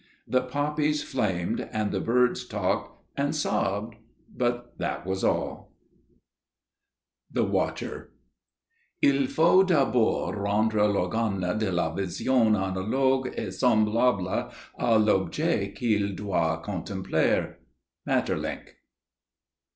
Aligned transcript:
The 0.27 0.41
poppies 0.41 1.03
flamed 1.03 1.69
and 1.71 1.91
the 1.91 1.99
birds 1.99 2.43
talked 2.47 3.05
and 3.15 3.35
sobbed, 3.35 3.97
but 4.35 4.75
that 4.79 5.05
was 5.05 5.23
all. 5.23 5.73
The 7.31 7.43
Watcher 7.43 8.09
"Il 9.03 9.27
faut 9.27 9.63
d'abord 9.67 10.33
rendre 10.35 10.87
l'organe 10.91 11.55
de 11.59 11.71
la 11.71 11.93
vision 11.93 12.55
analogue 12.55 13.31
et 13.37 13.53
semblable 13.53 14.51
à 14.79 14.97
l'objet 14.99 15.71
qu'il 15.75 16.15
doit 16.15 16.63
contempler." 16.63 17.53
_Maeterlinck. 18.07 18.69